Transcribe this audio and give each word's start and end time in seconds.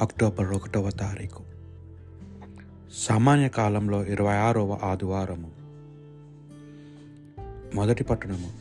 October 0.00 0.52
ఒకటవ 0.52 0.90
తారీఖు. 0.90 1.42
సామాన్య 2.92 3.48
కాలంలో 3.48 4.04
ఇరవై 4.04 4.34
ఆరవ 4.34 4.78
ఆదివారము. 4.82 5.52
మొదటి 7.74 8.04
పట్టణము. 8.04 8.52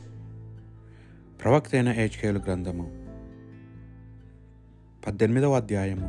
ప్రవక్త 1.43 1.69
అయిన 1.73 1.89
ఏజ్కేలు 1.89 2.39
గ్రంథము. 2.39 2.83
పద్దెనిమిదవ 5.07 5.55
అధ్యాయము. 5.55 6.07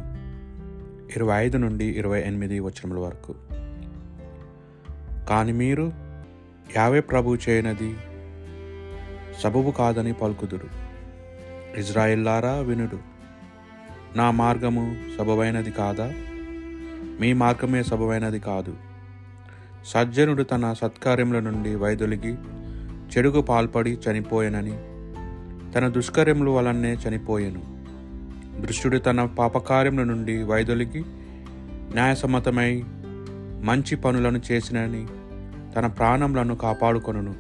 ఇరవై 1.17 1.45
ఐదు 1.47 1.57
నుండి 1.57 1.85
ఇరవై 1.85 2.23
ఎనిమిది 2.23 2.61
వచనముల 2.61 2.99
వరకు. 2.99 3.35
కాని 5.29 5.53
మీరు 5.53 5.93
యావే 6.77 7.01
ప్రభు 7.01 7.37
చేయనది 7.49 7.97
సబబు 9.41 9.71
కాదని 9.71 10.13
పలుకుదురు. 10.13 10.69
ఇజ్రాయిల్లారా 11.81 12.55
వినుడు. 12.55 13.14
నా 14.17 14.31
మార్గము 14.31 14.97
సబవైనది 15.19 15.71
కాదా? 15.71 16.13
మీ 17.21 17.33
మార్గమే 17.33 17.83
సబవైనది 17.83 18.39
కాదు. 18.39 18.75
సజ్జనుడు 19.87 20.43
తన 20.43 20.73
సత్కార్యముల 20.73 21.39
నుండి 21.39 21.75
వైదొలిగి 21.75 22.35
చెడుకు 23.11 23.41
పాల్పడి 23.41 23.99
చనిపోయానని 24.11 24.73
తన 25.73 25.89
దుష్కర్యముల 25.89 26.49
వలనే 26.49 26.95
చనిపోయాను. 26.95 27.63
దృష్టుడు 28.67 28.99
తన 28.99 29.25
పాపకార్యముల 29.25 30.03
నుండి 30.03 30.43
వైదొలిగి 30.43 31.05
న్యాయసమ్మతమై 31.95 32.85
మంచి 33.63 33.97
పనులను 33.97 34.41
చేసినని 34.53 35.07
తన 35.77 35.87
ప్రాణములను 35.87 36.57
కాపాడుకొనును. 36.57 37.35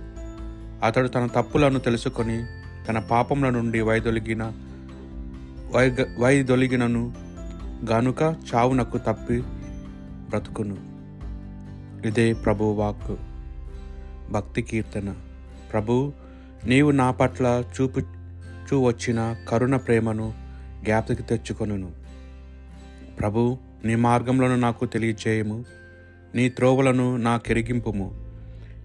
అతడు 0.86 1.08
తన 1.08 1.26
తప్పులను 1.26 1.78
తెలుసుకొని 1.78 2.46
తన 2.88 2.98
పాపముల 2.98 3.50
నుండి 3.50 3.80
వైదొలిగిన 3.80 4.52
వైగ 5.74 6.16
వైదొలిగినను 6.18 7.14
గనుక 7.90 8.22
చావునకు 8.22 8.98
తప్పి 8.98 9.42
బ్రతుకును. 10.28 10.76
ఇదే 12.08 12.32
ప్రభు 12.32 12.64
వాక్ 12.64 13.16
భక్తి 14.32 14.62
కీర్తన. 14.62 15.14
ప్రభు 15.72 16.12
నీవు 16.66 16.90
నా 16.90 17.10
పట్ల 17.10 17.64
చూపు 17.80 18.00
చూ 18.66 18.82
వచ్చిన 18.82 19.36
కరుణ 19.48 19.76
ప్రేమను 19.76 20.34
జ్ఞాపకి 20.84 21.22
తెచ్చుకొనును. 21.22 21.92
ప్రభు 23.20 23.58
నీ 23.84 23.94
మార్గంలోను 23.94 24.56
నాకు 24.56 24.86
తెలియచేయము. 24.86 25.64
నీ 26.34 26.48
త్రోవలను 26.48 27.16
నా 27.16 27.36
కెరిగింపుము. 27.36 28.24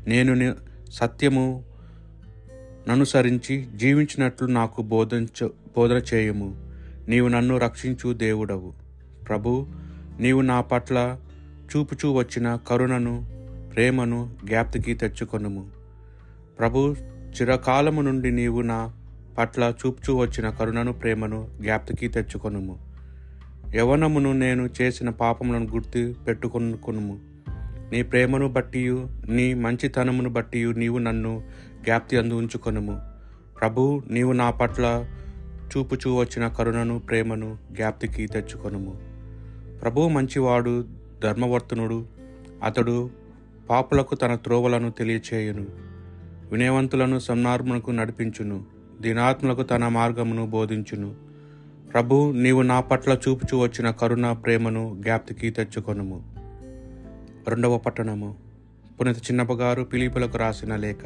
నేను 0.07 0.55
సత్యము 0.91 1.63
ననుసరించి 2.89 3.67
జీవించినట్లు 3.75 4.47
నాకు 4.47 4.81
బోధించ 4.81 5.47
బోధన 5.47 6.01
చేయము. 6.13 6.68
నీవు 7.09 7.27
నన్ను 7.27 7.57
రక్షించు 7.57 8.13
దేవుడవు. 8.13 8.73
ప్రభు 9.29 9.67
నీవు 10.19 10.41
నా 10.41 10.61
పట్ల 10.61 11.17
చూపుచూ 11.75 12.11
వచ్చిన 12.13 12.55
కరుణను 12.55 13.25
ప్రేమను 13.73 14.35
జ్ఞాప్తికి 14.45 14.93
తెచ్చుకొనుము. 14.93 15.67
ప్రభు 16.59 16.95
చిరకాలము 17.05 18.01
నుండి 18.01 18.31
నీవు 18.31 18.61
నా 18.61 18.93
పట్ల 19.37 19.73
చూపుచూ 19.85 20.15
వచ్చిన 20.17 20.49
కరుణను 20.49 20.93
ప్రేమను 20.93 21.47
జ్ఞాప్తికి 21.61 22.07
తెచ్చుకొనుము. 22.07 22.79
యవనమును 23.75 24.33
నేను 24.33 24.69
చేసిన 24.81 25.09
పాపములను 25.09 25.65
గుర్తు 25.65 26.15
పెట్టుకొనుకునుము. 26.27 27.19
నీ 27.91 28.03
ప్రేమను 28.03 28.47
బట్టి 28.47 29.05
నీ 29.29 29.53
మంచితనమును 29.53 30.29
బట్టి 30.29 30.73
నీవు 30.73 30.97
నన్ను 30.97 31.43
జ్ఞాప్తి 31.83 32.17
అందు 32.17 32.33
ఉంచుకొనుము. 32.33 33.01
ప్రభు 33.59 34.01
నీవు 34.09 34.31
నా 34.31 34.51
పట్ల 34.51 35.05
చూపుచూ 35.77 36.15
వచ్చిన 36.15 36.47
కరుణను 36.47 36.99
ప్రేమను 36.99 37.57
జ్ఞాప్తికి 37.71 38.27
తెచ్చుకొనుము. 38.27 38.95
ప్రభు 39.81 40.07
మంచివాడు 40.07 40.85
ధర్మవర్తనుడు 41.23 42.05
అతడు 42.63 43.09
పాపులకు 43.69 44.15
తన 44.15 44.35
త్రోవలను 44.35 44.91
తెలియచేయును. 44.91 45.65
వినయవంతులను 46.51 47.19
సన్నార్మునకు 47.19 47.91
నడిపించును. 47.91 48.63
దినాత్మలకు 49.01 49.63
తన 49.63 49.87
మార్గమును 49.87 50.47
బోధించును. 50.47 51.15
ప్రభు 51.93 52.31
నీవు 52.31 52.61
నా 52.61 52.79
పట్ల 52.79 53.13
చూపుచూ 53.13 53.59
వచ్చిన 53.59 53.91
కరుణ 53.91 54.31
ప్రేమను 54.31 54.97
జ్ఞాప్తికి 54.99 55.49
తెచ్చుకొనుము. 55.49 56.23
రెండవ 57.47 57.77
పట్టణము. 57.77 58.35
పునీత 59.01 59.17
చిన్నప్పగారు 59.17 59.83
పిలిపులకు 59.83 60.37
రాసిన 60.37 60.75
లేఖ 60.75 61.05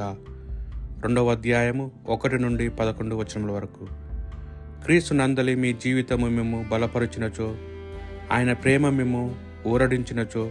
రెండవ 1.02 1.30
అధ్యాయము 1.30 1.90
ఒకటి 2.08 2.38
నుండి 2.38 2.68
పదకొండు 2.68 3.16
వచనముల 3.16 3.50
వరకు. 3.50 4.03
క్రీస్తు 4.84 5.14
నందలి 5.14 5.54
మీ 5.54 5.72
జీవితము 5.72 6.26
మేము 6.26 6.64
బలపరిచినచో 6.70 7.56
ఆయన 8.32 8.52
ప్రేమ 8.52 8.88
మేము 8.88 9.34
ఊరడించినచో 9.66 10.50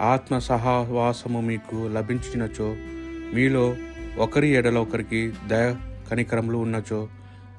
ఆత్మ 0.00 0.38
సహవాసము 0.38 1.40
మీకు 1.40 1.88
లభించినచో 1.88 2.76
మీలో 3.34 3.76
ఒకరి 4.18 4.48
ఎడల 4.48 4.78
ఒకరికి 4.78 5.32
దయ 5.48 5.74
కనికరములు 6.10 6.58
ఉన్నచో 6.58 7.08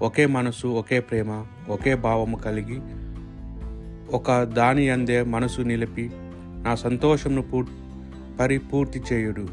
ఒకే 0.01 0.25
మనసు 0.25 0.67
ఒకే 0.67 0.99
ప్రేమ 0.99 1.45
ఒకే 1.69 1.95
భావము 1.95 2.37
కలిగి 2.37 2.79
ఒక 4.15 4.43
దాని 4.43 4.89
అందే 4.89 5.23
మనసు 5.23 5.61
నిలిపి 5.61 6.09
నా 6.63 6.75
సంతోషమును 6.75 7.41
పూ 7.41 7.65
పరిపూర్తి 8.39 9.01
చేయుడు. 9.13 9.47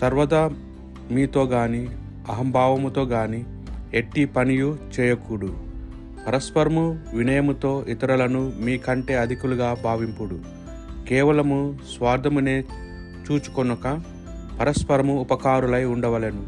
సర్వదా 0.00 0.50
మీతో 1.10 1.46
కానీ 1.46 1.86
అహంభావముతో 2.30 3.04
కానీ 3.04 3.44
ఎట్టి 3.94 4.24
పనియు 4.24 4.78
చేయకూడు. 5.00 5.56
పరస్పరము 6.26 6.98
వినయముతో 7.14 7.84
ఇతరులను 7.88 8.52
మీకంటే 8.60 9.16
అధికులుగా 9.16 9.76
భావింపుడు. 9.84 10.40
కేవలము 11.08 11.78
స్వార్థమునే 11.96 12.64
చూచుకొనక 13.30 14.00
పరస్పరము 14.60 15.20
ఉపకారులై 15.20 15.84
ఉండవలెను. 15.84 16.46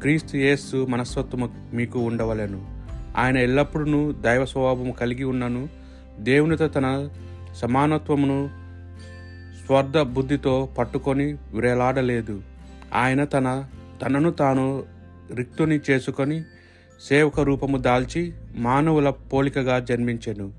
క్రీస్తు 0.00 0.36
యేస్సు 0.36 0.86
మనస్తత్వము 0.90 1.50
మీకు 1.72 1.98
ఉండవలెను. 1.98 2.82
ఆయన 3.16 3.36
ఎల్లప్పుడూ 3.36 4.12
దైవ 4.12 4.44
స్వభావము 4.44 4.92
కలిగి 4.92 5.24
ఉన్నను. 5.24 5.68
దేవునితో 6.18 6.68
తన 6.68 7.08
సమానత్వమును 7.54 8.50
స్వార్థ 9.66 9.98
బుద్ధితో 9.98 10.68
పట్టుకొని 10.78 11.32
విరేలాడలేదు. 11.32 12.42
ఆయన 12.94 13.24
తన 13.24 13.64
తనను 14.04 14.30
తాను 14.30 14.82
రిక్తుని 15.34 15.80
చేసుకొని 15.90 16.42
సేవక 17.00 17.40
రూపము 17.40 17.76
దాల్చి 17.76 18.32
మానవుల 18.56 19.10
పోలికగా 19.10 19.78
జన్మించెను. 19.78 20.52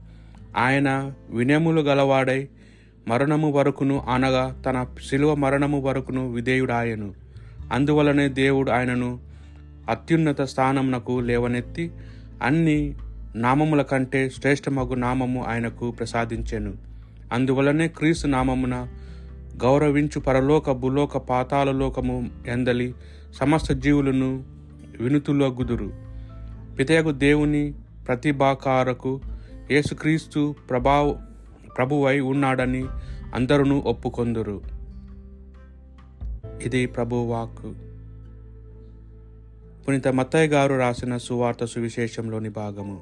ఆయన 0.57 1.13
వినయములు 1.29 1.81
గలవాడై 1.81 2.47
మరణము 3.07 3.51
వరకును 3.51 4.05
అనగా 4.09 4.61
తన 4.65 4.85
శిలువ 5.09 5.35
మరణము 5.35 5.81
వరకును 5.81 6.31
విధేయుడాయను. 6.31 7.13
అందువలనే 7.71 8.29
దేవుడు 8.29 8.71
ఆయనను 8.71 9.19
అత్యున్నత 9.89 10.41
స్థానమునకు 10.41 11.19
లేవనెత్తి 11.19 11.91
అన్ని 12.43 12.95
నామముల 13.35 13.81
కంటే 13.81 14.29
శ్రేష్టమగు 14.29 14.93
నామము 14.93 15.43
ఆయనకు 15.43 15.91
ప్రసాదించెను. 15.91 16.73
అందువలనే 17.33 17.87
క్రీస్తు 17.87 18.27
నామమున 18.27 18.87
గౌరవించు 19.63 20.19
పరలోక 20.19 20.71
భూలోక 20.71 21.17
పాతాలలోకము 21.17 22.29
ఎందలి 22.47 22.93
సమస్త 23.33 23.73
జీవులను 23.73 24.43
వినుతులగుదురు. 25.01 26.10
పితయగు 26.79 27.11
దేవుని 27.11 27.73
ప్రతిభాకారకు 28.07 29.21
యేసుక్రీస్తు 29.71 30.55
ప్రభావ 30.69 31.17
ప్రభువై 31.77 32.19
ఉన్నాడని 32.19 32.85
అందరూ 33.33 33.79
ఒప్పుకొందురు. 33.79 34.61
ఇది 36.61 36.85
ప్రభువాక్ 36.85 37.73
పునీత 39.87 40.07
మత్తయ్య 40.07 40.47
గారు 40.47 40.75
రాసిన 40.75 41.17
సువార్త 41.17 41.65
సువిశేషంలోని 41.65 42.49
భాగము. 42.49 43.01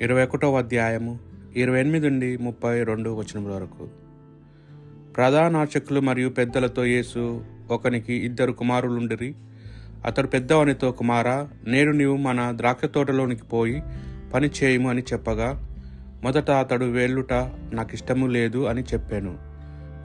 ఇరవై 0.00 0.22
ఒకటవ 0.22 0.58
అధ్యాయము 0.58 1.18
ఇరవై 1.56 1.80
ఎనిమిది 1.80 2.10
నుండి 2.10 2.36
ముప్పై 2.36 2.82
రెండు 2.84 3.10
వచనం 3.10 3.44
వరకు. 3.44 3.88
ప్రధానార్చకులు 5.16 6.00
మరియు 6.00 6.28
పెద్దలతో 6.28 6.84
యేసు 6.84 7.44
ఒకనికి 7.70 8.14
ఇద్దరు 8.14 8.52
కుమారులుండిరి. 8.52 9.34
అతడు 10.06 10.26
పెద్దవానితో 10.26 10.92
కుమారా 10.92 11.48
నేడు 11.66 11.90
నీవు 11.90 12.16
మన 12.16 12.52
ద్రాక్ష 12.56 12.84
తోటలోనికి 12.84 13.42
పోయి 13.42 13.82
పని 14.34 14.50
చేయము 14.62 14.90
అని 14.90 15.02
చెప్పగా 15.12 15.68
మొదట 16.22 16.50
అతడు 16.50 16.84
వేళ్ళుట 16.84 17.32
నాకు 17.72 17.94
ఇష్టము 17.94 18.26
లేదు 18.26 18.64
అని 18.64 18.82
చెప్పాను. 18.82 19.38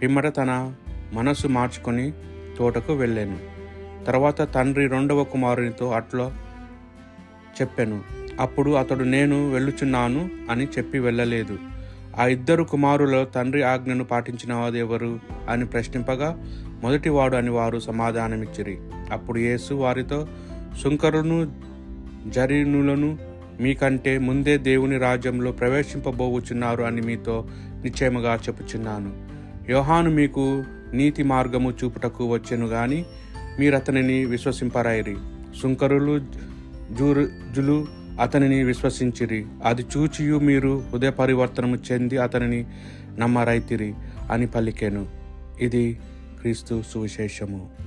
పిమ్మట 0.02 0.38
తన 0.38 0.74
మనసు 1.14 1.48
మార్చుకొని 1.48 2.12
తోటకు 2.58 2.94
వెళ్ళాను. 2.94 3.38
తర్వాత 4.06 4.54
తండ్రి 4.54 4.88
రెండవ 4.88 5.24
కుమారునితో 5.24 5.92
అట్లా 5.92 6.38
చెప్పాను. 7.62 8.04
అప్పుడు 8.40 8.72
అతడు 8.72 9.04
నేను 9.04 9.52
వెళ్ళుచున్నాను 9.52 10.30
అని 10.50 10.66
చెప్పి 10.66 11.00
వెళ్ళలేదు. 11.00 11.60
ఆ 12.18 12.28
ఇద్దరు 12.28 12.64
కుమారుల 12.64 13.24
తండ్రి 13.24 13.64
ఆజ్ఞను 13.64 14.04
పాటించిన 14.04 14.54
వాదెవరు 14.54 15.20
అని 15.50 15.66
ప్రశ్నింపగా 15.66 16.44
మొదటివాడు 16.84 17.36
అని 17.36 17.50
వారు 17.50 17.80
సమాధానమిచ్చిరి. 17.80 18.78
అప్పుడు 19.12 19.40
యేసు 19.40 19.74
వారితో 19.74 20.28
శుంకరును 20.84 21.52
జరీనులను 22.28 23.18
మీకంటే 23.60 24.18
ముందే 24.18 24.58
దేవుని 24.58 24.98
రాజ్యంలో 24.98 25.52
ప్రవేశింపబోగుచున్నారు 25.52 26.84
అని 26.84 27.02
మీతో 27.02 27.48
నిశ్చయముగా 27.84 28.36
చెప్పుచున్నాను. 28.36 29.28
యోహాను 29.70 30.10
మీకు 30.10 30.64
నీతి 30.94 31.24
మార్గము 31.24 31.74
చూపుటకు 31.84 32.34
వచ్చెను 32.34 32.68
గాని 32.68 33.06
మీరతనిని 33.60 34.26
విశ్వసింపరైరి 34.26 35.16
శుంకరులు 35.62 36.22
జూరు 36.92 37.28
జులు 37.56 37.86
అతనిని 38.20 38.64
విశ్వసించిరి. 38.64 39.46
అది 39.66 39.82
చూచియు 39.82 40.40
మీరు 40.40 40.84
హృదయ 40.92 41.10
పరివర్తనము 41.10 41.76
చెంది 41.76 42.18
అతనిని 42.18 42.66
నమ్మరైతిరి 43.20 43.94
అని 44.32 44.48
పలికెను. 44.48 45.08
ఇది 45.60 46.00
క్రీస్తు 46.42 46.84
సువిశేషము. 46.94 47.87